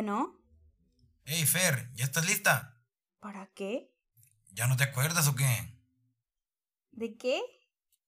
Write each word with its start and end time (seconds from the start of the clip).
Bueno, 0.00 0.34
Hey, 1.26 1.44
Fer, 1.44 1.90
¿ya 1.92 2.06
estás 2.06 2.26
lista? 2.26 2.80
¿para 3.18 3.48
qué? 3.48 3.92
¿Ya 4.50 4.66
no 4.66 4.78
te 4.78 4.84
acuerdas 4.84 5.28
o 5.28 5.34
qué? 5.34 5.78
¿De 6.90 7.18
qué? 7.18 7.42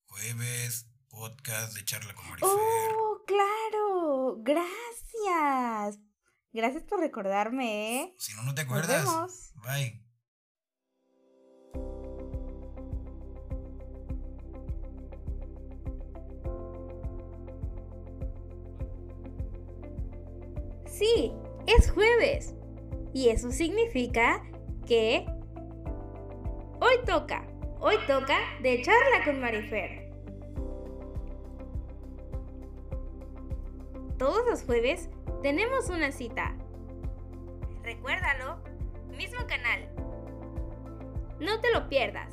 Jueves, 0.07 0.87
podcast 1.11 1.75
de 1.75 1.85
charla 1.85 2.15
con 2.15 2.27
Marifer. 2.31 2.49
¡Oh, 2.51 3.23
claro! 3.27 4.39
Gracias. 4.39 6.01
Gracias 6.55 6.83
por 6.85 6.99
recordarme, 7.01 8.01
¿eh? 8.01 8.15
Si 8.17 8.33
no, 8.37 8.43
no 8.43 8.55
te 8.55 8.63
Nos 8.65 8.71
acuerdas. 8.73 9.05
vemos. 9.05 9.53
Bye. 9.57 10.03
Sí, 20.87 21.33
es 21.67 21.91
jueves. 21.91 22.55
Y 23.13 23.29
eso 23.29 23.51
significa 23.51 24.43
que 24.87 25.27
hoy 26.81 26.95
toca, 27.07 27.47
hoy 27.81 27.97
toca 28.07 28.39
de 28.63 28.83
charla 28.83 29.25
con 29.25 29.41
Marifer. 29.41 30.11
Todos 34.19 34.47
los 34.49 34.63
jueves 34.63 35.11
tenemos 35.43 35.91
una 35.91 36.13
cita. 36.13 36.57
Recuérdalo, 37.83 38.63
mismo 39.17 39.47
canal. 39.47 39.89
No 41.41 41.61
te 41.61 41.73
lo 41.73 41.89
pierdas. 41.89 42.31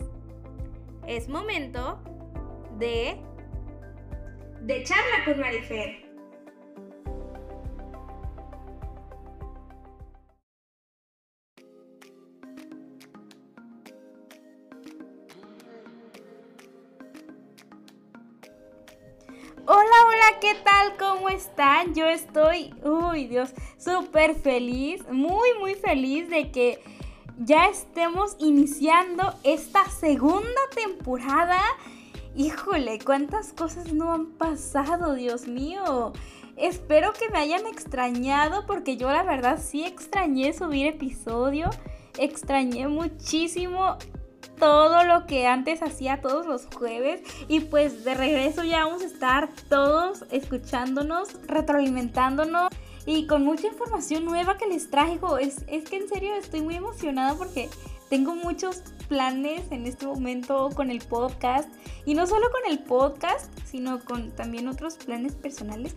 Es 1.07 1.27
momento 1.27 1.99
de 2.77 3.19
de 4.61 4.83
charla 4.83 5.25
con 5.25 5.39
Marifer. 5.39 6.08
¿Cómo 21.19 21.27
están? 21.31 21.93
Yo 21.95 22.05
estoy, 22.05 22.73
uy 22.81 23.27
Dios, 23.27 23.49
súper 23.77 24.35
feliz, 24.35 25.03
muy, 25.11 25.49
muy 25.59 25.75
feliz 25.75 26.29
de 26.29 26.49
que 26.49 26.81
ya 27.37 27.67
estemos 27.67 28.37
iniciando 28.39 29.33
esta 29.43 29.83
segunda 29.89 30.61
temporada. 30.73 31.59
Híjole, 32.37 32.99
cuántas 33.03 33.51
cosas 33.51 33.91
no 33.91 34.13
han 34.13 34.27
pasado, 34.27 35.13
Dios 35.13 35.45
mío. 35.45 36.13
Espero 36.55 37.11
que 37.11 37.29
me 37.29 37.39
hayan 37.39 37.67
extrañado 37.67 38.65
porque 38.65 38.95
yo 38.95 39.11
la 39.11 39.23
verdad 39.23 39.59
sí 39.61 39.83
extrañé 39.83 40.53
subir 40.53 40.87
episodio. 40.87 41.69
Extrañé 42.17 42.87
muchísimo 42.87 43.97
todo 44.59 45.03
lo 45.05 45.25
que 45.25 45.47
antes 45.47 45.81
hacía 45.81 46.21
todos 46.21 46.45
los 46.45 46.67
jueves 46.67 47.21
y 47.47 47.61
pues 47.61 48.03
de 48.03 48.13
regreso 48.13 48.63
ya 48.63 48.85
vamos 48.85 49.01
a 49.01 49.07
estar 49.07 49.49
todos 49.69 50.25
escuchándonos, 50.31 51.29
retroalimentándonos 51.47 52.69
y 53.05 53.25
con 53.25 53.43
mucha 53.43 53.67
información 53.67 54.25
nueva 54.25 54.57
que 54.57 54.67
les 54.67 54.89
traigo. 54.89 55.37
Es, 55.37 55.63
es 55.67 55.89
que 55.89 55.97
en 55.97 56.09
serio 56.09 56.35
estoy 56.35 56.61
muy 56.61 56.75
emocionada 56.75 57.35
porque 57.35 57.69
tengo 58.09 58.35
muchos 58.35 58.83
planes 59.07 59.71
en 59.71 59.85
este 59.85 60.05
momento 60.05 60.69
con 60.75 60.91
el 60.91 60.99
podcast 60.99 61.69
y 62.05 62.13
no 62.13 62.27
solo 62.27 62.47
con 62.51 62.71
el 62.71 62.79
podcast, 62.79 63.51
sino 63.65 64.03
con 64.03 64.31
también 64.31 64.67
otros 64.67 64.95
planes 64.95 65.35
personales. 65.35 65.95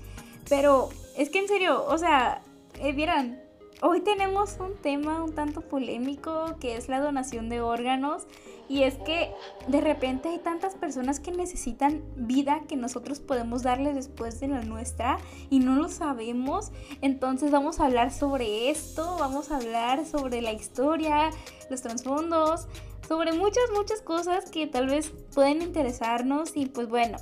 Pero 0.49 0.89
es 1.17 1.31
que 1.31 1.39
en 1.39 1.49
serio, 1.49 1.85
o 1.87 1.99
sea, 1.99 2.43
eh, 2.81 2.93
vieran, 2.93 3.41
hoy 3.83 4.01
tenemos 4.01 4.57
un 4.61 4.77
tema 4.77 5.23
un 5.23 5.35
tanto 5.35 5.61
polémico 5.61 6.57
que 6.61 6.77
es 6.77 6.89
la 6.89 7.01
donación 7.01 7.49
de 7.49 7.61
órganos. 7.61 8.27
Y 8.69 8.85
es 8.85 8.95
que 8.95 9.31
de 9.67 9.81
repente 9.83 10.31
hay 10.31 10.39
tantas 10.39 10.77
personas 10.77 11.21
que 11.21 11.33
necesitan 11.33 12.03
vida 12.17 12.63
que 12.69 12.77
nosotros 12.77 13.21
podemos 13.21 13.63
darles 13.63 13.95
después 13.95 14.41
de 14.41 14.49
la 14.49 14.63
nuestra 14.63 15.19
y 15.51 15.59
no 15.59 15.75
lo 15.75 15.89
sabemos. 15.89 16.71
Entonces 17.03 17.51
vamos 17.51 17.81
a 17.81 17.87
hablar 17.87 18.13
sobre 18.13 18.71
esto, 18.71 19.17
vamos 19.19 19.51
a 19.51 19.57
hablar 19.57 20.07
sobre 20.07 20.41
la 20.41 20.53
historia, 20.53 21.31
los 21.69 21.83
trasfondos, 21.83 22.67
sobre 23.07 23.33
muchas, 23.33 23.65
muchas 23.75 24.01
cosas 24.01 24.49
que 24.49 24.67
tal 24.69 24.87
vez 24.87 25.13
pueden 25.35 25.61
interesarnos. 25.61 26.57
Y 26.57 26.67
pues 26.67 26.89
bueno, 26.89 27.19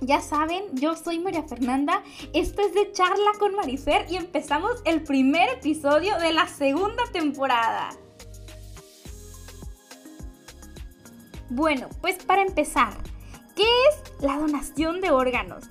ya 0.00 0.20
saben, 0.20 0.64
yo 0.74 0.96
soy 0.96 1.18
María 1.18 1.42
Fernanda, 1.42 2.02
esto 2.32 2.62
es 2.62 2.74
de 2.74 2.92
charla 2.92 3.32
con 3.38 3.54
Marifer 3.54 4.06
y 4.10 4.16
empezamos 4.16 4.72
el 4.84 5.02
primer 5.02 5.48
episodio 5.50 6.18
de 6.18 6.32
la 6.32 6.46
segunda 6.48 7.02
temporada. 7.12 7.90
Bueno, 11.50 11.88
pues 12.00 12.24
para 12.24 12.42
empezar, 12.42 12.94
¿qué 13.54 13.62
es 13.62 14.22
la 14.22 14.38
donación 14.38 15.00
de 15.00 15.10
órganos? 15.10 15.64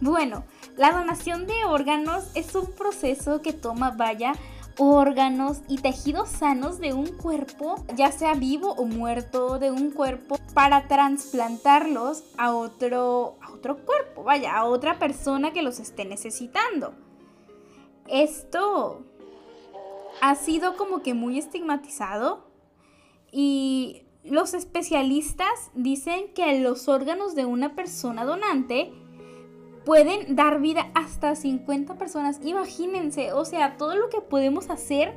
Bueno, 0.00 0.44
la 0.76 0.92
donación 0.92 1.46
de 1.46 1.64
órganos 1.64 2.24
es 2.34 2.54
un 2.54 2.72
proceso 2.72 3.42
que 3.42 3.52
toma, 3.52 3.90
vaya, 3.90 4.32
órganos 4.80 5.60
y 5.68 5.76
tejidos 5.76 6.30
sanos 6.30 6.78
de 6.78 6.94
un 6.94 7.06
cuerpo, 7.06 7.84
ya 7.94 8.10
sea 8.10 8.32
vivo 8.32 8.72
o 8.72 8.86
muerto, 8.86 9.58
de 9.58 9.70
un 9.70 9.90
cuerpo, 9.90 10.38
para 10.54 10.88
trasplantarlos 10.88 12.24
a 12.38 12.54
otro, 12.54 13.36
a 13.42 13.52
otro 13.52 13.84
cuerpo, 13.84 14.24
vaya, 14.24 14.56
a 14.56 14.64
otra 14.64 14.98
persona 14.98 15.52
que 15.52 15.60
los 15.60 15.80
esté 15.80 16.06
necesitando. 16.06 16.94
Esto 18.08 19.04
ha 20.22 20.34
sido 20.34 20.78
como 20.78 21.02
que 21.02 21.12
muy 21.12 21.38
estigmatizado 21.38 22.46
y 23.30 24.04
los 24.24 24.54
especialistas 24.54 25.70
dicen 25.74 26.32
que 26.34 26.58
los 26.58 26.88
órganos 26.88 27.34
de 27.34 27.44
una 27.44 27.74
persona 27.74 28.24
donante 28.24 28.94
pueden 29.90 30.36
dar 30.36 30.60
vida 30.60 30.88
hasta 30.94 31.34
50 31.34 31.98
personas. 31.98 32.38
Imagínense, 32.44 33.32
o 33.32 33.44
sea, 33.44 33.76
todo 33.76 33.96
lo 33.96 34.08
que 34.08 34.20
podemos 34.20 34.70
hacer 34.70 35.16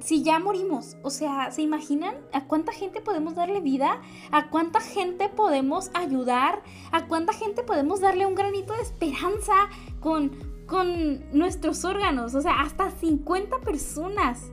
si 0.00 0.24
ya 0.24 0.40
morimos. 0.40 0.96
O 1.04 1.10
sea, 1.10 1.52
¿se 1.52 1.62
imaginan 1.62 2.16
a 2.32 2.48
cuánta 2.48 2.72
gente 2.72 3.00
podemos 3.00 3.36
darle 3.36 3.60
vida? 3.60 4.00
¿A 4.32 4.50
cuánta 4.50 4.80
gente 4.80 5.28
podemos 5.28 5.92
ayudar? 5.94 6.64
¿A 6.90 7.06
cuánta 7.06 7.32
gente 7.32 7.62
podemos 7.62 8.00
darle 8.00 8.26
un 8.26 8.34
granito 8.34 8.72
de 8.72 8.82
esperanza 8.82 9.54
con, 10.00 10.32
con 10.66 11.30
nuestros 11.30 11.84
órganos? 11.84 12.34
O 12.34 12.40
sea, 12.40 12.62
hasta 12.62 12.90
50 12.90 13.60
personas. 13.60 14.50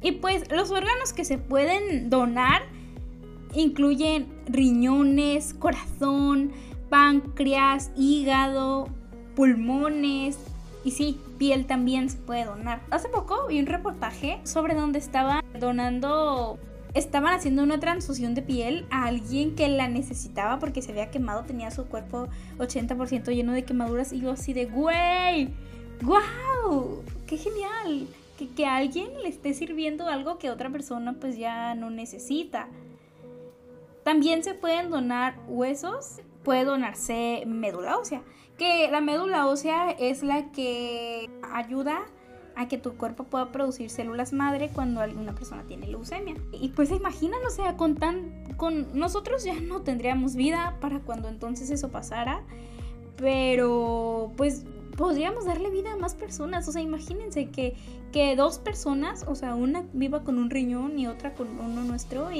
Y 0.00 0.12
pues 0.12 0.48
los 0.48 0.70
órganos 0.70 1.12
que 1.12 1.24
se 1.24 1.38
pueden 1.38 2.08
donar 2.08 2.62
incluyen 3.52 4.28
riñones, 4.46 5.54
corazón, 5.54 6.52
páncreas, 6.92 7.90
hígado, 7.96 8.86
pulmones 9.34 10.38
y 10.84 10.90
sí, 10.90 11.18
piel 11.38 11.64
también 11.64 12.10
se 12.10 12.18
puede 12.18 12.44
donar. 12.44 12.82
Hace 12.90 13.08
poco 13.08 13.46
vi 13.48 13.58
un 13.58 13.64
reportaje 13.64 14.40
sobre 14.44 14.74
donde 14.74 14.98
estaban 14.98 15.42
donando, 15.58 16.58
estaban 16.92 17.32
haciendo 17.32 17.62
una 17.62 17.80
transfusión 17.80 18.34
de 18.34 18.42
piel 18.42 18.84
a 18.90 19.06
alguien 19.06 19.54
que 19.54 19.68
la 19.68 19.88
necesitaba 19.88 20.58
porque 20.58 20.82
se 20.82 20.90
había 20.90 21.10
quemado, 21.10 21.44
tenía 21.44 21.70
su 21.70 21.86
cuerpo 21.86 22.28
80% 22.58 23.34
lleno 23.34 23.52
de 23.52 23.64
quemaduras 23.64 24.12
y 24.12 24.20
yo 24.20 24.32
así 24.32 24.52
de, 24.52 24.66
güey, 24.66 25.48
wow, 26.02 27.02
qué 27.26 27.38
genial. 27.38 28.06
Que, 28.36 28.50
que 28.50 28.66
alguien 28.66 29.08
le 29.22 29.30
esté 29.30 29.54
sirviendo 29.54 30.08
algo 30.08 30.36
que 30.36 30.50
otra 30.50 30.68
persona 30.68 31.14
pues 31.18 31.38
ya 31.38 31.74
no 31.74 31.88
necesita. 31.88 32.68
También 34.04 34.44
se 34.44 34.52
pueden 34.52 34.90
donar 34.90 35.38
huesos, 35.48 36.20
puede 36.42 36.64
donarse 36.64 37.44
médula 37.46 37.98
ósea, 37.98 38.22
que 38.58 38.88
la 38.90 39.00
médula 39.00 39.46
ósea 39.46 39.90
es 39.90 40.22
la 40.22 40.50
que 40.52 41.30
ayuda 41.52 42.02
a 42.54 42.68
que 42.68 42.78
tu 42.78 42.96
cuerpo 42.96 43.24
pueda 43.24 43.50
producir 43.50 43.88
células 43.88 44.32
madre 44.32 44.70
cuando 44.74 45.00
alguna 45.00 45.34
persona 45.34 45.62
tiene 45.62 45.86
leucemia. 45.86 46.36
Y 46.52 46.68
pues 46.70 46.90
imaginan, 46.90 47.40
o 47.46 47.50
sea, 47.50 47.76
con 47.76 47.96
tan 47.96 48.42
con 48.56 48.98
nosotros 48.98 49.44
ya 49.44 49.58
no 49.60 49.82
tendríamos 49.82 50.36
vida 50.36 50.76
para 50.80 51.00
cuando 51.00 51.28
entonces 51.28 51.70
eso 51.70 51.90
pasara, 51.90 52.42
pero 53.16 54.32
pues 54.36 54.64
podríamos 54.96 55.46
darle 55.46 55.70
vida 55.70 55.92
a 55.92 55.96
más 55.96 56.14
personas, 56.14 56.68
o 56.68 56.72
sea, 56.72 56.82
imagínense 56.82 57.50
que, 57.50 57.74
que 58.12 58.36
dos 58.36 58.58
personas, 58.58 59.24
o 59.26 59.34
sea, 59.34 59.54
una 59.54 59.84
viva 59.92 60.22
con 60.22 60.38
un 60.38 60.50
riñón 60.50 60.98
y 60.98 61.06
otra 61.06 61.34
con 61.34 61.48
uno 61.58 61.82
nuestro 61.84 62.30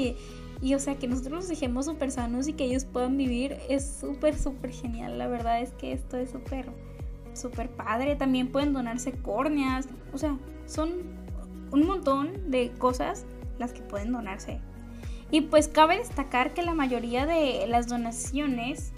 y 0.63 0.75
o 0.75 0.79
sea, 0.79 0.95
que 0.97 1.09
nosotros 1.09 1.33
los 1.33 1.49
dejemos 1.49 1.87
súper 1.87 2.13
sanos 2.13 2.47
y 2.47 2.53
que 2.53 2.65
ellos 2.65 2.85
puedan 2.85 3.17
vivir 3.17 3.59
es 3.69 3.85
súper, 4.01 4.39
súper 4.39 4.71
genial. 4.71 5.19
La 5.19 5.27
verdad 5.27 5.61
es 5.61 5.73
que 5.73 5.93
esto 5.93 6.17
es 6.17 6.31
súper, 6.31 6.67
súper 7.35 7.69
padre. 7.69 8.15
También 8.15 8.53
pueden 8.53 8.73
donarse 8.73 9.11
córneas. 9.11 9.89
O 10.15 10.19
sea, 10.19 10.39
son 10.67 10.91
un 11.73 11.85
montón 11.85 12.49
de 12.53 12.71
cosas 12.79 13.27
las 13.59 13.73
que 13.73 13.83
pueden 13.83 14.13
donarse. 14.13 14.61
Y 15.33 15.41
pues 15.41 15.67
cabe 15.67 15.99
destacar 15.99 16.55
que 16.55 16.63
la 16.63 16.75
mayoría 16.75 17.27
de 17.27 17.67
las 17.67 17.89
donaciones 17.89 18.93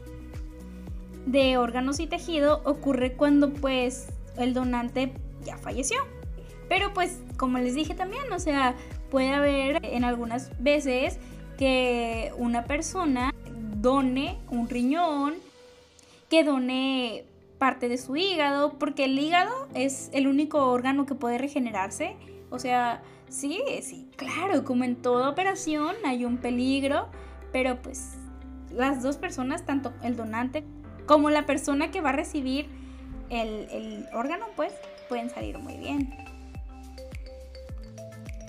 de 1.25 1.57
órganos 1.57 1.99
y 1.99 2.07
tejido 2.07 2.61
ocurre 2.67 3.15
cuando 3.15 3.55
pues 3.55 4.09
el 4.37 4.53
donante 4.53 5.15
ya 5.47 5.57
falleció. 5.57 5.97
Pero 6.69 6.93
pues, 6.93 7.21
como 7.39 7.59
les 7.59 7.75
dije 7.75 7.95
también, 7.95 8.31
o 8.33 8.39
sea, 8.39 8.75
puede 9.11 9.33
haber 9.33 9.85
en 9.85 10.05
algunas 10.05 10.51
veces 10.63 11.19
que 11.57 12.33
una 12.37 12.65
persona 12.65 13.33
done 13.81 14.39
un 14.51 14.69
riñón, 14.69 15.35
que 16.29 16.45
done 16.45 17.25
parte 17.59 17.89
de 17.89 17.99
su 17.99 18.17
hígado, 18.17 18.79
porque 18.79 19.05
el 19.05 19.19
hígado 19.19 19.69
es 19.75 20.11
el 20.13 20.27
único 20.27 20.67
órgano 20.67 21.07
que 21.07 21.15
puede 21.15 21.39
regenerarse. 21.39 22.17
O 22.51 22.59
sea, 22.59 23.03
sí, 23.29 23.61
sí, 23.83 24.09
claro, 24.17 24.65
como 24.65 24.85
en 24.85 24.97
toda 24.97 25.29
operación 25.29 25.95
hay 26.05 26.25
un 26.25 26.39
peligro, 26.39 27.09
pero 27.53 27.81
pues 27.83 28.15
las 28.71 29.03
dos 29.03 29.17
personas, 29.17 29.65
tanto 29.65 29.93
el 30.03 30.17
donante 30.17 30.65
como 31.07 31.31
la 31.31 31.47
persona 31.47 31.91
que 31.91 32.01
va 32.01 32.11
a 32.11 32.13
recibir 32.13 32.67
el, 33.31 33.69
el 33.71 34.07
órgano, 34.13 34.47
pues 34.57 34.73
pueden 35.09 35.31
salir 35.31 35.59
muy 35.59 35.77
bien. 35.77 36.34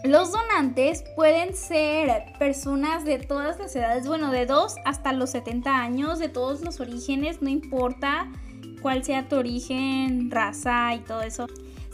Los 0.05 0.31
donantes 0.31 1.03
pueden 1.15 1.55
ser 1.55 2.25
personas 2.37 3.05
de 3.05 3.17
todas 3.17 3.57
las 3.57 3.75
edades, 3.75 4.05
bueno, 4.05 4.31
de 4.31 4.45
2 4.45 4.75
hasta 4.85 5.13
los 5.13 5.31
70 5.31 5.75
años, 5.75 6.19
de 6.19 6.29
todos 6.29 6.61
los 6.61 6.79
orígenes, 6.79 7.41
no 7.41 7.49
importa 7.49 8.31
cuál 8.83 9.03
sea 9.03 9.27
tu 9.27 9.37
origen, 9.37 10.29
raza 10.29 10.93
y 10.93 10.99
todo 10.99 11.23
eso. 11.23 11.47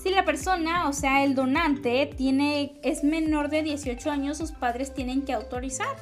Si 0.03 0.09
la 0.09 0.25
persona, 0.25 0.89
o 0.89 0.93
sea, 0.93 1.23
el 1.23 1.35
donante, 1.35 2.05
tiene, 2.05 2.73
es 2.83 3.01
menor 3.05 3.49
de 3.49 3.63
18 3.63 4.11
años, 4.11 4.39
sus 4.39 4.51
padres 4.51 4.93
tienen 4.93 5.21
que 5.21 5.31
autorizar 5.31 5.95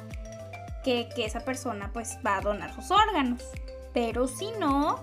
que, 0.82 1.08
que 1.14 1.26
esa 1.26 1.40
persona 1.44 1.92
pues 1.92 2.18
va 2.26 2.38
a 2.38 2.40
donar 2.40 2.74
sus 2.74 2.90
órganos. 2.90 3.44
Pero 3.94 4.26
si 4.26 4.48
no, 4.58 4.98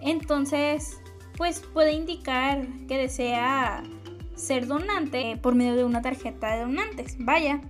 entonces 0.00 0.96
pues 1.36 1.60
puede 1.72 1.92
indicar 1.92 2.66
que 2.88 2.98
desea 2.98 3.82
ser 4.38 4.66
donante 4.66 5.36
por 5.42 5.54
medio 5.54 5.76
de 5.76 5.84
una 5.84 6.02
tarjeta 6.02 6.54
de 6.54 6.62
donantes. 6.62 7.16
Vaya. 7.18 7.60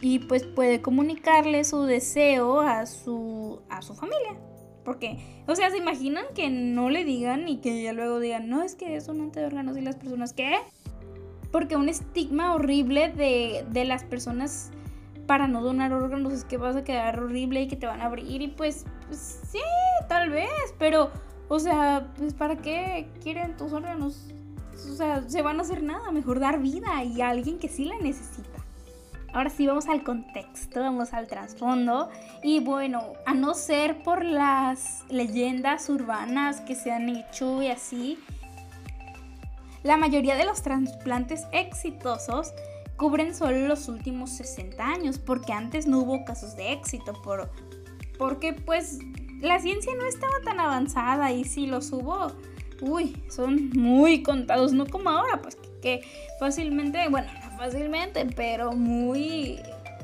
Y 0.00 0.20
pues 0.20 0.44
puede 0.44 0.80
comunicarle 0.80 1.64
su 1.64 1.82
deseo 1.82 2.60
a 2.60 2.86
su, 2.86 3.60
a 3.68 3.82
su 3.82 3.94
familia. 3.94 4.36
Porque, 4.84 5.18
o 5.46 5.54
sea, 5.54 5.70
¿se 5.70 5.78
imaginan 5.78 6.24
que 6.34 6.48
no 6.50 6.88
le 6.88 7.04
digan 7.04 7.48
y 7.48 7.58
que 7.58 7.82
ya 7.82 7.92
luego 7.92 8.20
digan, 8.20 8.48
no, 8.48 8.62
es 8.62 8.74
que 8.74 8.96
es 8.96 9.06
donante 9.06 9.40
de 9.40 9.46
órganos 9.46 9.76
y 9.76 9.80
las 9.80 9.96
personas, 9.96 10.32
¿qué? 10.32 10.56
Porque 11.50 11.76
un 11.76 11.88
estigma 11.88 12.54
horrible 12.54 13.12
de, 13.12 13.66
de 13.70 13.84
las 13.84 14.04
personas 14.04 14.70
para 15.26 15.46
no 15.46 15.62
donar 15.62 15.92
órganos 15.92 16.32
es 16.32 16.44
que 16.44 16.56
vas 16.56 16.74
a 16.74 16.84
quedar 16.84 17.20
horrible 17.20 17.60
y 17.60 17.68
que 17.68 17.76
te 17.76 17.86
van 17.86 18.00
a 18.00 18.06
abrir 18.06 18.40
y 18.40 18.48
pues, 18.48 18.86
pues 19.06 19.42
sí, 19.50 19.60
tal 20.08 20.30
vez, 20.30 20.48
pero, 20.78 21.10
o 21.48 21.58
sea, 21.58 22.14
pues 22.16 22.32
¿para 22.32 22.56
qué 22.56 23.10
quieren 23.22 23.56
tus 23.58 23.74
órganos? 23.74 24.32
O 24.86 24.94
sea, 24.94 25.28
se 25.28 25.42
van 25.42 25.58
a 25.58 25.62
hacer 25.62 25.82
nada, 25.82 26.10
mejor 26.10 26.40
dar 26.40 26.60
vida 26.60 27.02
y 27.04 27.20
a 27.20 27.30
alguien 27.30 27.58
que 27.58 27.68
sí 27.68 27.84
la 27.84 27.98
necesita. 27.98 28.58
Ahora 29.32 29.50
sí, 29.50 29.66
vamos 29.66 29.88
al 29.88 30.02
contexto, 30.02 30.80
vamos 30.80 31.12
al 31.12 31.26
trasfondo. 31.26 32.08
Y 32.42 32.60
bueno, 32.60 33.12
a 33.26 33.34
no 33.34 33.54
ser 33.54 34.02
por 34.02 34.24
las 34.24 35.04
leyendas 35.10 35.88
urbanas 35.90 36.60
que 36.62 36.74
se 36.74 36.90
han 36.90 37.08
hecho 37.08 37.62
y 37.62 37.68
así, 37.68 38.18
la 39.82 39.96
mayoría 39.96 40.34
de 40.34 40.44
los 40.44 40.62
trasplantes 40.62 41.46
exitosos 41.52 42.52
cubren 42.96 43.34
solo 43.34 43.68
los 43.68 43.88
últimos 43.88 44.30
60 44.30 44.84
años, 44.84 45.18
porque 45.18 45.52
antes 45.52 45.86
no 45.86 46.00
hubo 46.00 46.24
casos 46.24 46.56
de 46.56 46.72
éxito, 46.72 47.12
por, 47.22 47.50
porque 48.18 48.54
pues 48.54 48.98
la 49.40 49.60
ciencia 49.60 49.92
no 49.96 50.04
estaba 50.04 50.34
tan 50.44 50.58
avanzada 50.58 51.30
y 51.32 51.44
si 51.44 51.66
los 51.66 51.92
hubo, 51.92 52.32
uy, 52.80 53.16
son 53.28 53.70
muy 53.70 54.22
contados, 54.22 54.72
no 54.72 54.86
como 54.86 55.10
ahora, 55.10 55.40
pues 55.42 55.56
que, 55.82 56.02
fácilmente, 56.38 57.08
bueno, 57.08 57.28
no 57.42 57.56
fácilmente, 57.56 58.26
pero 58.36 58.72
muy, 58.72 59.58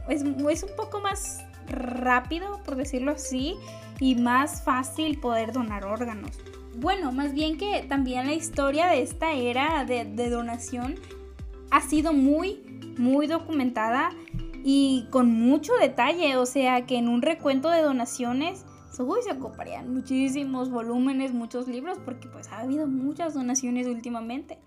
es, 0.09 0.23
es 0.23 0.63
un 0.63 0.77
poco 0.77 1.01
más 1.01 1.45
rápido, 1.69 2.61
por 2.65 2.77
decirlo 2.77 3.13
así, 3.13 3.55
y 4.01 4.15
más 4.17 4.63
fácil 4.63 5.19
poder 5.21 5.53
donar 5.53 5.85
órganos. 5.85 6.39
Bueno, 6.77 7.13
más 7.13 7.33
bien 7.35 7.57
que 7.57 7.85
también 7.89 8.27
la 8.27 8.35
historia 8.35 8.89
de 8.89 9.03
esta 9.03 9.33
era 9.33 9.85
de, 9.85 10.05
de 10.05 10.29
donación 10.29 10.97
ha 11.71 11.81
sido 11.81 12.13
muy, 12.13 12.81
muy 12.99 13.27
documentada 13.27 14.11
y 14.65 15.07
con 15.11 15.31
mucho 15.31 15.75
detalle, 15.75 16.37
o 16.37 16.47
sea 16.47 16.87
que 16.87 16.97
en 16.97 17.09
un 17.09 17.23
recuento 17.23 17.71
de 17.71 17.83
donaciones 17.83 18.65
Uy, 19.03 19.23
se 19.23 19.33
ocuparían 19.33 19.93
muchísimos 19.93 20.71
volúmenes, 20.71 21.33
muchos 21.33 21.69
libros, 21.69 21.99
porque 22.05 22.29
pues 22.29 22.49
ha 22.49 22.61
habido 22.61 22.87
muchas 22.87 23.35
donaciones 23.35 23.87
últimamente. 23.87 24.59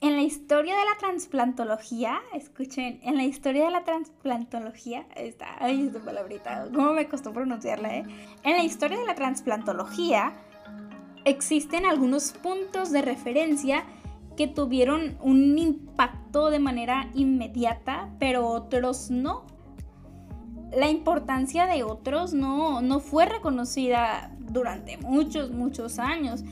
En 0.00 0.14
la 0.14 0.22
historia 0.22 0.76
de 0.76 0.84
la 0.84 0.98
transplantología, 0.98 2.20
escuchen, 2.34 3.00
en 3.02 3.16
la 3.16 3.24
historia 3.24 3.64
de 3.64 3.70
la 3.70 3.82
transplantología, 3.82 5.06
está, 5.16 5.56
ay, 5.58 5.86
esta 5.86 6.00
palabrita, 6.00 6.68
cómo 6.74 6.92
me 6.92 7.08
costó 7.08 7.32
pronunciarla, 7.32 7.96
¿eh? 7.96 8.04
En 8.42 8.56
la 8.56 8.62
historia 8.62 8.98
de 8.98 9.06
la 9.06 9.14
transplantología 9.14 10.34
existen 11.24 11.86
algunos 11.86 12.32
puntos 12.32 12.92
de 12.92 13.02
referencia 13.02 13.84
que 14.36 14.46
tuvieron 14.46 15.16
un 15.22 15.58
impacto 15.58 16.50
de 16.50 16.58
manera 16.58 17.08
inmediata, 17.14 18.10
pero 18.18 18.46
otros 18.46 19.10
no 19.10 19.46
la 20.72 20.90
importancia 20.90 21.66
de 21.66 21.82
otros 21.84 22.32
no, 22.34 22.80
no 22.82 23.00
fue 23.00 23.26
reconocida 23.26 24.30
durante 24.38 24.98
muchos, 24.98 25.50
muchos 25.50 25.98
años. 25.98 26.44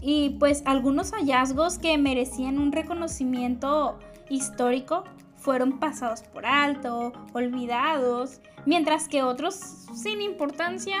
Y 0.00 0.36
pues 0.38 0.62
algunos 0.66 1.12
hallazgos 1.12 1.78
que 1.78 1.96
merecían 1.96 2.58
un 2.58 2.72
reconocimiento 2.72 3.98
histórico 4.28 5.04
fueron 5.36 5.78
pasados 5.78 6.22
por 6.22 6.46
alto, 6.46 7.12
olvidados, 7.32 8.40
mientras 8.66 9.08
que 9.08 9.22
otros 9.22 9.54
sin 9.94 10.20
importancia 10.20 10.96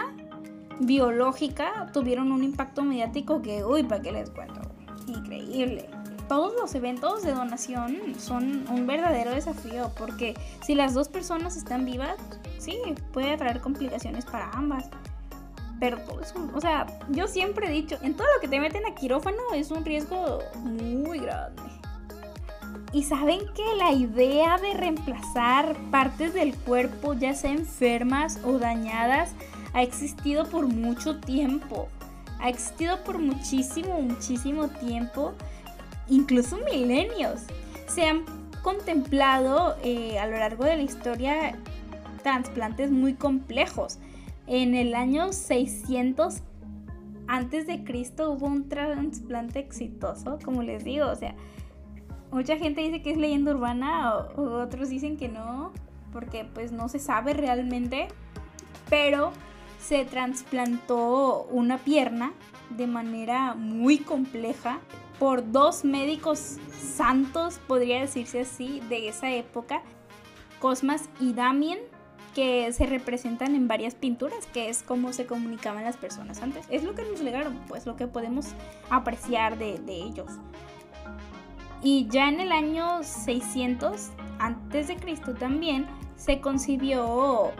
biológica 0.80 1.90
tuvieron 1.92 2.32
un 2.32 2.42
impacto 2.42 2.82
mediático 2.82 3.42
que, 3.42 3.64
uy, 3.64 3.84
¿para 3.84 4.02
qué 4.02 4.12
les 4.12 4.30
cuento? 4.30 4.60
Increíble 5.06 5.88
todos 6.28 6.52
los 6.60 6.74
eventos 6.74 7.22
de 7.22 7.32
donación 7.32 8.14
son 8.18 8.66
un 8.68 8.86
verdadero 8.86 9.30
desafío 9.30 9.90
porque 9.96 10.34
si 10.64 10.74
las 10.74 10.94
dos 10.94 11.08
personas 11.08 11.56
están 11.56 11.84
vivas, 11.84 12.16
sí, 12.58 12.78
puede 13.12 13.36
traer 13.36 13.60
complicaciones 13.60 14.24
para 14.24 14.50
ambas. 14.50 14.88
Pero 15.80 15.98
todo 15.98 16.20
eso, 16.20 16.48
o 16.54 16.60
sea, 16.60 16.86
yo 17.10 17.26
siempre 17.26 17.66
he 17.66 17.70
dicho, 17.70 17.98
en 18.02 18.14
todo 18.14 18.26
lo 18.34 18.40
que 18.40 18.48
te 18.48 18.60
meten 18.60 18.86
a 18.86 18.94
quirófano 18.94 19.42
es 19.54 19.70
un 19.70 19.84
riesgo 19.84 20.38
muy 20.54 21.18
grande. 21.18 21.62
Y 22.92 23.02
saben 23.02 23.40
que 23.54 23.74
la 23.76 23.90
idea 23.90 24.56
de 24.58 24.74
reemplazar 24.74 25.76
partes 25.90 26.32
del 26.32 26.56
cuerpo, 26.56 27.14
ya 27.14 27.34
sea 27.34 27.50
enfermas 27.50 28.38
o 28.44 28.58
dañadas, 28.58 29.32
ha 29.72 29.82
existido 29.82 30.48
por 30.48 30.68
mucho 30.68 31.18
tiempo. 31.18 31.88
Ha 32.40 32.48
existido 32.48 33.02
por 33.02 33.18
muchísimo, 33.18 34.00
muchísimo 34.00 34.68
tiempo 34.68 35.34
incluso 36.08 36.58
milenios. 36.70 37.42
Se 37.86 38.06
han 38.06 38.24
contemplado 38.62 39.76
eh, 39.82 40.18
a 40.18 40.26
lo 40.26 40.38
largo 40.38 40.64
de 40.64 40.76
la 40.76 40.82
historia 40.82 41.56
trasplantes 42.22 42.90
muy 42.90 43.14
complejos. 43.14 43.98
En 44.46 44.74
el 44.74 44.94
año 44.94 45.32
600 45.32 46.42
antes 47.26 47.66
de 47.66 47.84
Cristo 47.84 48.30
hubo 48.32 48.46
un 48.46 48.68
trasplante 48.68 49.58
exitoso, 49.58 50.38
como 50.44 50.62
les 50.62 50.84
digo, 50.84 51.08
o 51.08 51.14
sea, 51.16 51.34
mucha 52.30 52.56
gente 52.56 52.82
dice 52.82 53.02
que 53.02 53.12
es 53.12 53.16
leyenda 53.16 53.52
urbana 53.52 54.14
otros 54.36 54.88
dicen 54.88 55.16
que 55.16 55.28
no, 55.28 55.72
porque 56.12 56.44
pues 56.44 56.72
no 56.72 56.88
se 56.88 56.98
sabe 56.98 57.32
realmente, 57.32 58.08
pero 58.90 59.32
se 59.80 60.04
trasplantó 60.04 61.46
una 61.50 61.78
pierna 61.78 62.32
de 62.76 62.86
manera 62.86 63.54
muy 63.54 63.98
compleja 63.98 64.80
por 65.18 65.52
dos 65.52 65.84
médicos 65.84 66.58
santos, 66.78 67.60
podría 67.66 68.00
decirse 68.00 68.40
así, 68.40 68.80
de 68.88 69.08
esa 69.08 69.30
época, 69.30 69.82
Cosmas 70.60 71.08
y 71.20 71.32
Damien, 71.32 71.78
que 72.34 72.72
se 72.72 72.86
representan 72.86 73.54
en 73.54 73.68
varias 73.68 73.94
pinturas, 73.94 74.46
que 74.52 74.68
es 74.68 74.82
como 74.82 75.12
se 75.12 75.24
comunicaban 75.24 75.84
las 75.84 75.96
personas 75.96 76.42
antes. 76.42 76.66
Es 76.68 76.82
lo 76.82 76.94
que 76.94 77.04
nos 77.04 77.20
legaron, 77.20 77.60
pues 77.68 77.86
lo 77.86 77.96
que 77.96 78.06
podemos 78.06 78.48
apreciar 78.90 79.56
de, 79.56 79.78
ellos. 79.88 80.30
Y 81.82 82.08
ya 82.08 82.28
en 82.28 82.40
el 82.40 82.50
año 82.50 83.02
600 83.02 84.10
antes 84.38 84.88
de 84.88 84.96
Cristo 84.96 85.34
también 85.34 85.86
se 86.16 86.40
concibió 86.40 87.52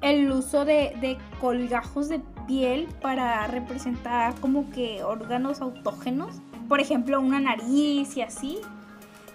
el 0.00 0.30
uso 0.30 0.64
de, 0.64 0.96
de 1.00 1.18
colgajos 1.40 2.08
de 2.08 2.20
piel 2.46 2.88
para 3.02 3.46
representar 3.48 4.34
como 4.40 4.70
que 4.70 5.02
órganos 5.02 5.60
autógenos 5.60 6.40
por 6.70 6.78
ejemplo, 6.78 7.20
una 7.20 7.40
nariz 7.40 8.16
y 8.16 8.22
así. 8.22 8.60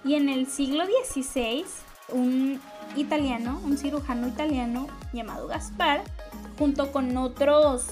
Y 0.06 0.15
en 0.15 0.30
el 0.30 0.48
siglo 0.48 0.86
XVI, 0.86 1.65
un 2.13 2.62
italiano, 2.96 3.60
un 3.65 3.77
cirujano 3.77 4.30
italiano 4.30 4.88
llamado 5.12 5.46
Gaspar, 5.48 6.01
junto 6.58 6.94
con 6.94 7.18
otros 7.18 7.88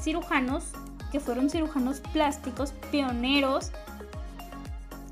cirujanos 0.00 0.64
que 1.12 1.20
fueron 1.20 1.50
cirujanos 1.50 2.00
plásticos 2.14 2.72
pioneros, 2.90 3.70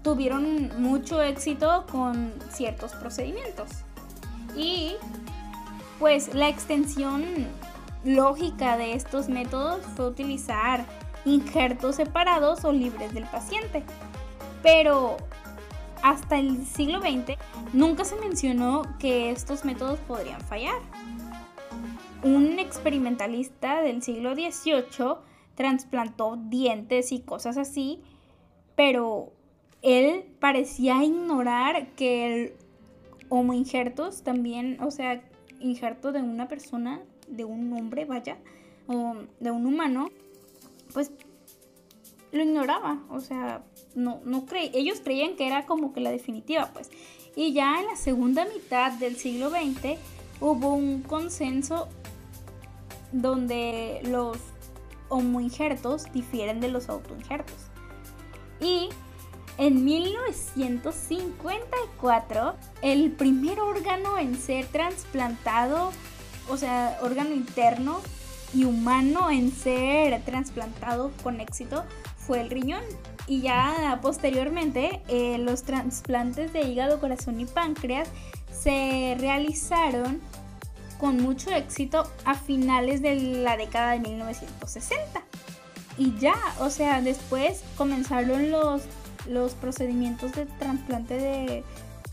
tuvieron 0.02 0.70
mucho 0.80 1.20
éxito 1.20 1.84
con 1.92 2.32
ciertos 2.50 2.92
procedimientos. 2.92 3.68
Y 4.56 4.92
pues 5.98 6.32
la 6.32 6.48
extensión 6.48 7.22
lógica 8.02 8.78
de 8.78 8.94
estos 8.94 9.28
métodos 9.28 9.82
fue 9.94 10.08
utilizar 10.08 10.86
injertos 11.24 11.96
separados 11.96 12.64
o 12.64 12.72
libres 12.72 13.12
del 13.14 13.24
paciente. 13.24 13.82
Pero 14.62 15.16
hasta 16.02 16.38
el 16.38 16.66
siglo 16.66 17.00
XX 17.00 17.38
nunca 17.72 18.04
se 18.04 18.16
mencionó 18.16 18.82
que 18.98 19.30
estos 19.30 19.64
métodos 19.64 19.98
podrían 20.00 20.40
fallar. 20.40 20.80
Un 22.22 22.58
experimentalista 22.58 23.80
del 23.82 24.02
siglo 24.02 24.34
XVIII 24.34 25.16
trasplantó 25.54 26.36
dientes 26.36 27.12
y 27.12 27.20
cosas 27.20 27.56
así, 27.56 28.00
pero 28.76 29.32
él 29.82 30.24
parecía 30.38 31.02
ignorar 31.02 31.88
que 31.94 32.26
el 32.26 32.52
homo 33.28 33.52
injertos 33.52 34.22
también, 34.22 34.78
o 34.80 34.90
sea, 34.90 35.22
injerto 35.60 36.12
de 36.12 36.20
una 36.20 36.48
persona, 36.48 37.00
de 37.28 37.44
un 37.44 37.72
hombre, 37.72 38.04
vaya, 38.04 38.38
o 38.86 39.16
de 39.40 39.50
un 39.50 39.66
humano, 39.66 40.10
pues 40.92 41.12
lo 42.32 42.42
ignoraba, 42.42 42.98
o 43.10 43.20
sea, 43.20 43.62
no, 43.94 44.20
no 44.24 44.44
ellos 44.52 45.00
creían 45.02 45.36
que 45.36 45.46
era 45.46 45.66
como 45.66 45.92
que 45.92 46.00
la 46.00 46.10
definitiva, 46.10 46.70
pues. 46.72 46.90
Y 47.36 47.52
ya 47.52 47.78
en 47.80 47.86
la 47.86 47.94
segunda 47.96 48.46
mitad 48.46 48.92
del 48.92 49.16
siglo 49.16 49.50
XX 49.50 49.98
hubo 50.40 50.72
un 50.74 51.02
consenso 51.02 51.88
donde 53.12 54.00
los 54.04 54.38
homoinjertos 55.08 56.12
difieren 56.12 56.60
de 56.60 56.68
los 56.68 56.88
autoinjertos. 56.88 57.56
Y 58.60 58.88
en 59.58 59.84
1954, 59.84 62.54
el 62.80 63.12
primer 63.12 63.60
órgano 63.60 64.16
en 64.18 64.34
ser 64.36 64.66
trasplantado, 64.66 65.92
o 66.48 66.56
sea, 66.56 66.98
órgano 67.02 67.34
interno 67.34 68.00
y 68.54 68.64
humano 68.64 69.30
en 69.30 69.50
ser 69.52 70.22
trasplantado 70.24 71.12
con 71.22 71.40
éxito, 71.40 71.84
fue 72.16 72.40
el 72.40 72.50
riñón. 72.50 72.82
Y 73.26 73.42
ya 73.42 73.98
posteriormente, 74.02 75.00
eh, 75.08 75.38
los 75.38 75.62
trasplantes 75.62 76.52
de 76.52 76.62
hígado, 76.62 77.00
corazón 77.00 77.40
y 77.40 77.46
páncreas 77.46 78.08
se 78.52 79.16
realizaron 79.18 80.20
con 80.98 81.16
mucho 81.20 81.50
éxito 81.50 82.08
a 82.24 82.34
finales 82.34 83.02
de 83.02 83.16
la 83.16 83.56
década 83.56 83.92
de 83.92 84.00
1960. 84.00 85.22
Y 85.98 86.16
ya, 86.18 86.34
o 86.60 86.70
sea, 86.70 87.00
después 87.00 87.62
comenzaron 87.76 88.50
los, 88.50 88.82
los 89.28 89.54
procedimientos 89.54 90.32
de 90.32 90.46
trasplante 90.46 91.14
de 91.14 91.64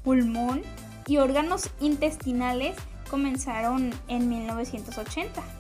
pulmón 0.04 0.64
y 1.08 1.18
órganos 1.18 1.70
intestinales 1.80 2.76
comenzaron 3.10 3.92
en 4.08 4.30
1980. 4.30 5.59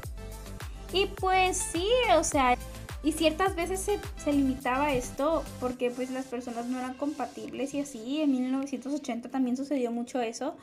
Y 0.91 1.05
pues 1.05 1.57
sí, 1.57 1.87
o 2.17 2.23
sea, 2.23 2.57
y 3.03 3.11
ciertas 3.13 3.55
veces 3.55 3.79
se, 3.79 3.99
se, 4.21 4.33
limitaba 4.33 4.93
esto 4.93 5.43
porque 5.59 5.89
pues 5.91 6.09
las 6.09 6.25
personas 6.25 6.65
no 6.65 6.79
eran 6.79 6.95
compatibles 6.95 7.73
y 7.73 7.79
así. 7.79 8.21
En 8.21 8.31
1980 8.31 9.29
también 9.29 9.55
sucedió 9.55 9.91
mucho 9.91 10.19
eso. 10.19 10.55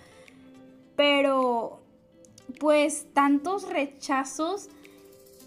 Pero 0.96 1.80
pues 2.58 3.06
tantos 3.12 3.68
rechazos 3.68 4.68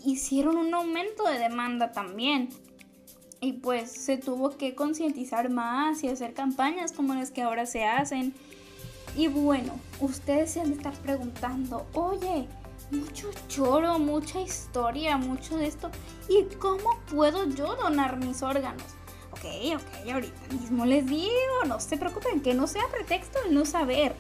hicieron 0.06 0.58
un 0.58 0.74
aumento 0.74 1.24
de 1.26 1.40
demanda 1.40 1.92
también. 1.92 2.50
Y 3.42 3.54
pues 3.54 3.92
se 3.92 4.18
tuvo 4.18 4.58
que 4.58 4.76
concientizar 4.76 5.50
más 5.50 6.04
y 6.04 6.10
hacer 6.10 6.34
campañas 6.34 6.92
como 6.92 7.14
las 7.14 7.32
que 7.32 7.42
ahora 7.42 7.66
se 7.66 7.86
hacen. 7.86 8.34
Y 9.16 9.28
bueno, 9.28 9.74
ustedes 10.02 10.52
se 10.52 10.62
han 10.62 10.70
de 10.70 10.76
estar 10.76 10.94
preguntando, 10.94 11.88
oye, 11.94 12.48
mucho 12.92 13.30
choro, 13.48 14.00
mucha 14.00 14.42
historia, 14.42 15.18
mucho 15.18 15.58
de 15.58 15.68
esto. 15.68 15.90
¿Y 16.28 16.44
cómo 16.56 17.00
puedo 17.12 17.46
yo 17.50 17.76
donar 17.76 18.18
mis 18.18 18.42
órganos? 18.42 18.84
Ok, 19.32 19.46
ok, 19.76 20.10
ahorita 20.12 20.54
mismo 20.54 20.86
les 20.86 21.06
digo, 21.06 21.30
no 21.68 21.80
se 21.80 21.98
preocupen, 21.98 22.42
que 22.42 22.54
no 22.54 22.68
sea 22.68 22.88
pretexto 22.92 23.40
el 23.46 23.54
no 23.54 23.66
saber. 23.66 24.14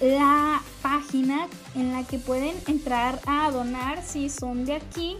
La 0.00 0.60
página 0.82 1.46
en 1.76 1.92
la 1.92 2.04
que 2.04 2.18
pueden 2.18 2.56
entrar 2.66 3.20
a 3.26 3.50
donar 3.50 4.02
si 4.02 4.28
son 4.28 4.64
de 4.64 4.74
aquí, 4.74 5.16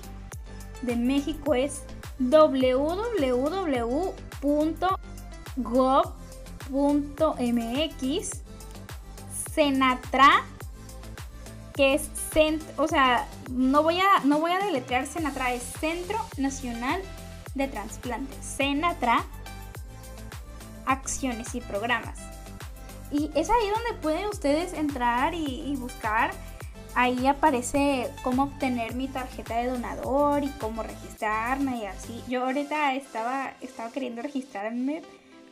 de 0.82 0.96
México, 0.96 1.54
es 1.54 1.82
www.gov.mx 2.18 3.12
Senatra 9.54 10.44
que 11.72 11.94
es 11.94 12.10
o 12.76 12.88
sea, 12.88 13.26
no 13.50 13.82
voy 13.82 13.98
a 13.98 14.24
no 14.24 14.40
voy 14.40 14.52
a 14.52 14.58
deletrear 14.58 15.06
Senatra, 15.06 15.52
es 15.52 15.62
Centro 15.62 16.18
Nacional 16.38 17.02
de 17.54 17.68
Transplantes. 17.68 18.44
Senatra 18.44 19.24
acciones 20.86 21.54
y 21.54 21.60
programas. 21.60 22.18
Y 23.10 23.30
es 23.34 23.50
ahí 23.50 23.68
donde 23.68 24.00
pueden 24.00 24.26
ustedes 24.26 24.72
entrar 24.72 25.34
y, 25.34 25.76
buscar. 25.76 26.30
Ahí 26.94 27.26
aparece 27.26 28.10
cómo 28.22 28.44
obtener 28.44 28.94
mi 28.94 29.08
tarjeta 29.08 29.56
de 29.56 29.68
donador 29.68 30.44
y 30.44 30.48
cómo 30.58 30.82
registrarme 30.82 31.78
y 31.78 31.86
así. 31.86 32.22
Yo 32.28 32.44
ahorita 32.44 32.94
estaba, 32.94 33.52
estaba 33.60 33.90
queriendo 33.90 34.22
registrarme, 34.22 35.02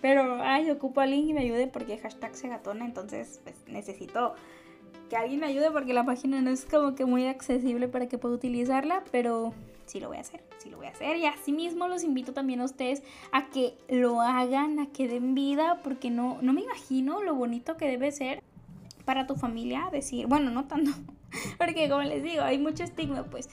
pero 0.00 0.42
ay, 0.42 0.70
ocupo 0.70 1.00
a 1.00 1.04
alguien 1.04 1.26
que 1.26 1.34
me 1.34 1.40
ayude 1.40 1.66
porque 1.66 1.99
hashtag 1.99 2.34
se 2.34 2.49
gatona, 2.49 2.84
entonces 2.84 3.40
pues, 3.42 3.56
necesito 3.66 4.34
que 5.11 5.17
alguien 5.17 5.40
me 5.40 5.47
ayude 5.47 5.71
porque 5.73 5.93
la 5.93 6.07
página 6.07 6.40
no 6.40 6.50
es 6.50 6.64
como 6.64 6.95
que 6.95 7.05
muy 7.05 7.26
accesible 7.26 7.88
para 7.88 8.09
que 8.09 8.17
pueda 8.17 8.35
utilizarla, 8.35 9.02
pero 9.11 9.52
sí 9.87 9.99
lo 9.99 10.09
voy 10.09 10.19
a 10.19 10.21
hacer, 10.21 10.43
sí 10.59 10.71
lo 10.71 10.79
voy 10.79 10.87
a 10.87 10.90
hacer. 10.90 11.17
Y 11.17 11.26
asimismo 11.26 11.88
los 11.88 12.05
invito 12.05 12.33
también 12.33 12.61
a 12.61 12.64
ustedes 12.64 13.02
a 13.33 13.50
que 13.50 13.75
lo 13.88 14.21
hagan, 14.21 14.79
a 14.79 14.87
que 14.87 15.09
den 15.09 15.35
vida, 15.35 15.81
porque 15.83 16.11
no, 16.11 16.38
no 16.40 16.52
me 16.52 16.62
imagino 16.62 17.23
lo 17.23 17.35
bonito 17.35 17.76
que 17.76 17.88
debe 17.88 18.12
ser 18.12 18.43
para 19.05 19.26
tu 19.26 19.35
familia 19.35 19.88
decir, 19.90 20.29
bueno, 20.29 20.50
no 20.50 20.67
tanto, 20.67 20.93
porque 21.59 21.88
como 21.88 22.02
les 22.02 22.23
digo, 22.23 22.43
hay 22.43 22.59
mucho 22.59 22.85
estigma, 22.85 23.25
pues. 23.25 23.50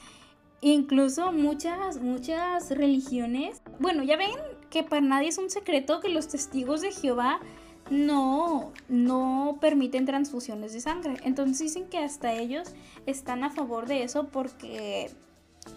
Incluso 0.60 1.30
muchas, 1.32 2.00
muchas 2.00 2.70
religiones, 2.70 3.62
bueno, 3.78 4.02
ya 4.02 4.16
ven 4.16 4.30
que 4.70 4.82
para 4.82 5.00
nadie 5.00 5.28
es 5.28 5.38
un 5.38 5.50
secreto 5.50 6.00
que 6.00 6.08
los 6.08 6.28
testigos 6.28 6.80
de 6.80 6.90
Jehová 6.90 7.40
no, 7.90 8.72
no 8.88 9.58
permiten 9.60 10.06
transfusiones 10.06 10.72
de 10.72 10.80
sangre. 10.80 11.16
Entonces 11.24 11.58
dicen 11.58 11.88
que 11.88 11.98
hasta 11.98 12.32
ellos 12.32 12.74
están 13.06 13.44
a 13.44 13.50
favor 13.50 13.86
de 13.86 14.02
eso 14.02 14.28
porque 14.28 15.10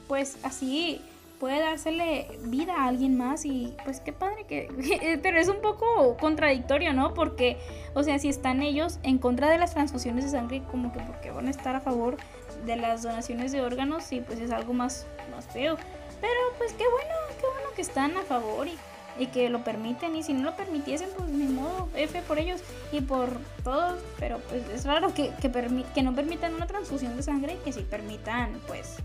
pues 0.07 0.37
así 0.43 1.01
puede 1.39 1.59
dársele 1.59 2.27
vida 2.43 2.75
a 2.75 2.85
alguien 2.85 3.17
más 3.17 3.45
y 3.45 3.73
pues 3.83 3.99
qué 3.99 4.13
padre 4.13 4.45
que... 4.45 5.19
Pero 5.23 5.39
es 5.39 5.47
un 5.47 5.59
poco 5.59 6.15
contradictorio, 6.17 6.93
¿no? 6.93 7.15
Porque, 7.15 7.57
o 7.95 8.03
sea, 8.03 8.19
si 8.19 8.29
están 8.29 8.61
ellos 8.61 8.99
en 9.01 9.17
contra 9.17 9.49
de 9.49 9.57
las 9.57 9.73
transfusiones 9.73 10.25
de 10.25 10.31
sangre, 10.31 10.61
como 10.69 10.93
que 10.93 10.99
porque 10.99 11.31
van 11.31 11.47
a 11.47 11.49
estar 11.49 11.75
a 11.75 11.79
favor 11.79 12.17
de 12.65 12.75
las 12.75 13.01
donaciones 13.01 13.51
de 13.51 13.61
órganos 13.61 14.11
y 14.11 14.21
pues 14.21 14.39
es 14.39 14.51
algo 14.51 14.73
más, 14.73 15.07
más 15.35 15.47
feo. 15.47 15.77
Pero 16.21 16.39
pues 16.59 16.73
qué 16.73 16.83
bueno, 16.87 17.15
qué 17.39 17.47
bueno 17.47 17.69
que 17.75 17.81
están 17.81 18.15
a 18.17 18.21
favor 18.21 18.67
y 18.67 18.77
y 19.19 19.27
que 19.27 19.49
lo 19.49 19.63
permiten 19.63 20.15
y 20.15 20.23
si 20.23 20.33
no 20.33 20.43
lo 20.43 20.55
permitiesen 20.55 21.09
pues 21.17 21.29
ni 21.29 21.45
modo 21.45 21.89
F 21.95 22.21
por 22.23 22.39
ellos 22.39 22.61
y 22.91 23.01
por 23.01 23.29
todos 23.63 23.99
pero 24.19 24.39
pues 24.49 24.67
es 24.69 24.85
raro 24.85 25.13
que, 25.13 25.31
que, 25.41 25.51
que 25.93 26.03
no 26.03 26.15
permitan 26.15 26.53
una 26.53 26.67
transfusión 26.67 27.15
de 27.15 27.23
sangre 27.23 27.53
y 27.53 27.57
que 27.57 27.73
sí 27.73 27.85
permitan 27.89 28.59
pues 28.67 28.97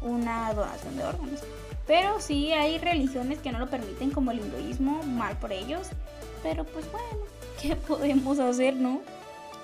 una 0.00 0.52
donación 0.52 0.96
de 0.96 1.04
órganos. 1.04 1.40
Pero 1.86 2.20
sí 2.20 2.52
hay 2.52 2.78
religiones 2.78 3.38
que 3.38 3.52
no 3.52 3.58
lo 3.58 3.68
permiten 3.68 4.10
como 4.10 4.30
el 4.30 4.40
hinduismo 4.40 5.02
mal 5.02 5.36
por 5.38 5.52
ellos 5.52 5.88
pero 6.44 6.62
pues 6.64 6.84
bueno 6.92 7.24
qué 7.60 7.74
podemos 7.74 8.38
hacer 8.38 8.76
no 8.76 9.00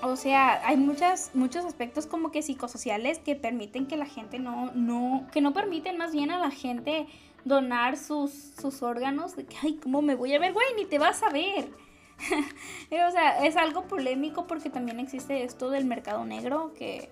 o 0.03 0.17
sea, 0.17 0.67
hay 0.67 0.77
muchas, 0.77 1.31
muchos 1.35 1.65
aspectos 1.65 2.07
como 2.07 2.31
que 2.31 2.43
psicosociales 2.43 3.19
que 3.19 3.37
permiten 3.37 3.87
que 3.87 3.97
la 3.97 4.07
gente 4.07 4.39
no, 4.39 4.71
no, 4.75 5.27
que 5.33 5.41
no 5.41 5.53
permiten 5.53 5.97
más 5.97 6.13
bien 6.13 6.31
a 6.31 6.39
la 6.39 6.51
gente 6.51 7.07
donar 7.45 7.97
sus, 7.97 8.33
sus 8.61 8.83
órganos, 8.83 9.37
de 9.37 9.45
que, 9.45 9.57
ay, 9.63 9.75
¿cómo 9.83 10.03
me 10.03 10.15
voy 10.15 10.35
a 10.35 10.39
ver? 10.39 10.53
Güey, 10.53 10.67
ni 10.77 10.85
te 10.85 10.99
vas 10.99 11.23
a 11.23 11.31
ver. 11.31 11.71
o 12.91 13.11
sea, 13.11 13.45
es 13.45 13.57
algo 13.57 13.85
polémico 13.85 14.47
porque 14.47 14.71
también 14.71 15.01
existe 15.01 15.43
esto 15.43 15.71
del 15.71 15.87
mercado 15.87 16.25
negro 16.25 16.73
que 16.75 17.11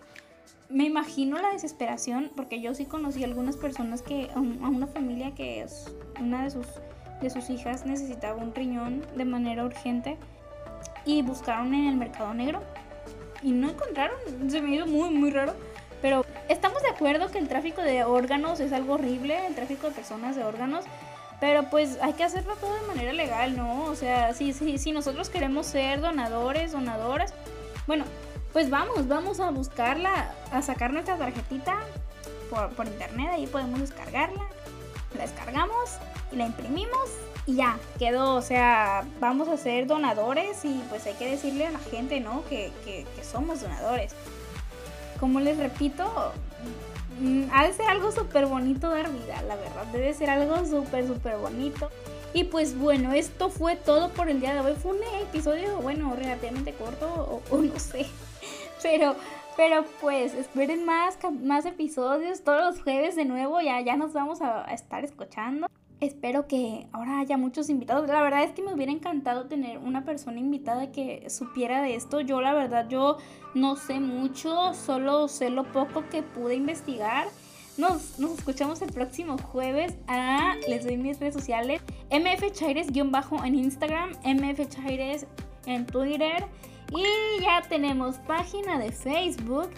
me 0.68 0.84
imagino 0.84 1.38
la 1.38 1.50
desesperación 1.50 2.30
porque 2.36 2.60
yo 2.60 2.74
sí 2.74 2.84
conocí 2.84 3.22
a 3.22 3.26
algunas 3.26 3.56
personas 3.56 4.02
que 4.02 4.28
a 4.34 4.38
una 4.38 4.86
familia 4.86 5.34
que 5.34 5.62
es 5.62 5.90
una 6.20 6.44
de 6.44 6.50
sus 6.50 6.66
de 7.22 7.30
sus 7.30 7.50
hijas 7.50 7.84
necesitaba 7.84 8.40
un 8.40 8.54
riñón 8.54 9.02
de 9.16 9.24
manera 9.24 9.64
urgente 9.64 10.16
y 11.08 11.22
buscaron 11.22 11.74
en 11.74 11.88
el 11.88 11.96
mercado 11.96 12.32
negro 12.34 12.62
y 13.42 13.50
no 13.50 13.70
encontraron, 13.70 14.16
se 14.48 14.60
me 14.60 14.76
hizo 14.76 14.86
muy 14.86 15.10
muy 15.10 15.30
raro 15.30 15.54
pero 16.00 16.24
estamos 16.48 16.82
de 16.82 16.90
acuerdo 16.90 17.30
que 17.30 17.38
el 17.38 17.48
tráfico 17.48 17.82
de 17.82 18.04
órganos 18.04 18.60
es 18.60 18.72
algo 18.72 18.94
horrible, 18.94 19.46
el 19.46 19.54
tráfico 19.54 19.88
de 19.88 19.94
personas 19.94 20.36
de 20.36 20.44
órganos, 20.44 20.84
Pero 21.40 21.70
pues 21.70 21.98
hay 22.02 22.14
que 22.14 22.24
hacerlo 22.24 22.56
todo 22.56 22.74
de 22.74 22.86
manera 22.88 23.12
legal, 23.12 23.56
¿no? 23.56 23.84
O 23.84 23.94
sea, 23.94 24.34
si, 24.34 24.52
si, 24.52 24.76
si 24.78 24.90
nosotros 24.90 25.28
queremos 25.28 25.66
ser 25.66 26.00
donadores, 26.00 26.72
donadoras, 26.72 27.32
bueno, 27.86 28.04
pues 28.52 28.70
vamos, 28.70 29.06
vamos 29.06 29.38
a 29.38 29.50
buscarla, 29.50 30.34
a 30.50 30.62
sacar 30.62 30.92
nuestra 30.92 31.16
tarjetita 31.16 31.78
por, 32.50 32.70
por 32.70 32.86
internet, 32.86 33.28
ahí 33.32 33.46
podemos 33.46 33.80
descargarla, 33.80 34.42
la 35.16 35.22
descargamos 35.22 35.98
y 36.32 36.36
la 36.36 36.46
imprimimos 36.46 37.08
y 37.48 37.54
ya, 37.54 37.78
quedó, 37.98 38.34
o 38.34 38.42
sea, 38.42 39.06
vamos 39.20 39.48
a 39.48 39.56
ser 39.56 39.86
donadores 39.86 40.66
y 40.66 40.84
pues 40.90 41.06
hay 41.06 41.14
que 41.14 41.30
decirle 41.30 41.66
a 41.66 41.70
la 41.70 41.78
gente, 41.78 42.20
¿no? 42.20 42.44
Que, 42.46 42.70
que, 42.84 43.06
somos 43.24 43.62
donadores. 43.62 44.14
Como 45.18 45.40
les 45.40 45.56
repito, 45.56 46.04
mm, 47.18 47.44
ha 47.50 47.66
de 47.66 47.72
ser 47.72 47.86
algo 47.86 48.12
súper 48.12 48.44
bonito 48.44 48.90
dar 48.90 49.10
vida, 49.10 49.40
la 49.48 49.56
verdad, 49.56 49.86
debe 49.86 50.12
ser 50.12 50.28
algo 50.28 50.62
súper, 50.66 51.06
súper 51.06 51.38
bonito. 51.38 51.88
Y 52.34 52.44
pues 52.44 52.78
bueno, 52.78 53.14
esto 53.14 53.48
fue 53.48 53.76
todo 53.76 54.10
por 54.10 54.28
el 54.28 54.40
día 54.40 54.52
de 54.52 54.60
hoy. 54.60 54.74
Fue 54.74 54.92
un 54.92 55.02
episodio, 55.22 55.78
bueno, 55.78 56.14
relativamente 56.14 56.74
corto, 56.74 57.40
o, 57.50 57.56
no 57.56 57.78
sé. 57.78 58.06
Pero, 58.82 59.16
pero 59.56 59.84
pues 60.00 60.34
esperen 60.34 60.84
más, 60.84 61.18
más 61.42 61.64
episodios 61.64 62.42
todos 62.42 62.60
los 62.60 62.82
jueves 62.82 63.16
de 63.16 63.24
nuevo. 63.24 63.60
Ya, 63.60 63.80
ya 63.80 63.96
nos 63.96 64.12
vamos 64.12 64.40
a 64.40 64.62
estar 64.72 65.02
escuchando. 65.04 65.66
Espero 66.00 66.46
que 66.46 66.86
ahora 66.92 67.18
haya 67.18 67.36
muchos 67.36 67.68
invitados. 67.68 68.08
La 68.08 68.22
verdad 68.22 68.44
es 68.44 68.52
que 68.52 68.62
me 68.62 68.72
hubiera 68.72 68.92
encantado 68.92 69.46
tener 69.46 69.78
una 69.78 70.04
persona 70.04 70.38
invitada 70.38 70.92
que 70.92 71.28
supiera 71.28 71.82
de 71.82 71.96
esto. 71.96 72.20
Yo 72.20 72.40
la 72.40 72.54
verdad 72.54 72.88
yo 72.88 73.16
no 73.54 73.74
sé 73.74 73.98
mucho, 73.98 74.74
solo 74.74 75.26
sé 75.26 75.50
lo 75.50 75.64
poco 75.64 76.04
que 76.08 76.22
pude 76.22 76.54
investigar. 76.54 77.26
Nos, 77.78 78.18
nos 78.20 78.32
escuchamos 78.38 78.80
el 78.80 78.92
próximo 78.92 79.38
jueves. 79.38 79.96
Ah, 80.06 80.54
les 80.68 80.84
doy 80.84 80.96
mis 80.96 81.18
redes 81.18 81.34
sociales. 81.34 81.82
MF 82.10 82.52
Chaires-bajo 82.52 83.44
en 83.44 83.56
Instagram, 83.56 84.10
MF 84.24 84.68
Chaires 84.68 85.26
en 85.66 85.84
Twitter. 85.84 86.44
Y 86.96 87.42
ya 87.42 87.62
tenemos 87.68 88.16
página 88.18 88.78
de 88.78 88.92
Facebook 88.92 89.70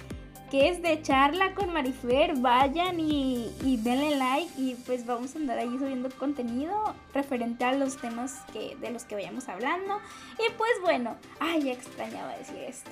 que 0.51 0.69
es 0.69 0.83
de 0.83 1.01
charla 1.03 1.55
con 1.55 1.73
Marifer. 1.73 2.37
Vayan 2.37 2.99
y, 2.99 3.79
denle 3.83 4.17
like 4.17 4.51
y 4.57 4.75
pues 4.87 5.07
vamos 5.07 5.35
a 5.35 5.39
andar 5.39 5.59
ahí 5.59 5.79
subiendo 5.79 6.11
contenido 6.11 6.95
referente 7.15 7.65
a 7.65 7.73
los 7.73 7.97
temas 7.97 8.43
de 8.53 8.91
los 8.91 9.05
que 9.05 9.15
vayamos 9.15 9.49
hablando. 9.49 9.99
Y 10.35 10.53
pues 10.53 10.73
bueno, 10.83 11.17
ay, 11.39 11.63
ya 11.63 11.73
extrañaba 11.73 12.37
decir 12.37 12.59
esto. 12.59 12.91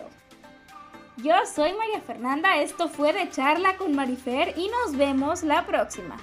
Yo 1.17 1.35
soy 1.53 1.73
María 1.73 2.01
Fernanda, 2.01 2.61
esto 2.63 2.89
fue 2.89 3.13
de 3.13 3.29
charla 3.29 3.77
con 3.77 3.93
Marifer 3.93 4.55
y 4.57 4.69
nos 4.69 4.97
vemos 4.97 5.43
la 5.43 5.67
próxima. 5.67 6.17